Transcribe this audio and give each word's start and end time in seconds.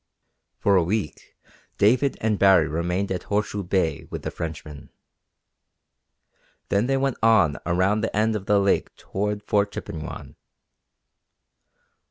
For 0.57 0.75
a 0.77 0.83
week 0.83 1.37
David 1.77 2.17
and 2.21 2.39
Baree 2.39 2.65
remained 2.65 3.11
at 3.11 3.21
Horseshoe 3.29 3.61
Bay 3.61 4.07
with 4.09 4.23
the 4.23 4.31
Frenchman. 4.31 4.89
Then 6.69 6.87
they 6.87 6.97
went 6.97 7.17
on 7.21 7.57
around 7.67 8.01
the 8.01 8.15
end 8.17 8.35
of 8.35 8.47
the 8.47 8.57
lake 8.59 8.95
toward 8.95 9.43
Fort 9.43 9.71
Chippewyan. 9.73 10.37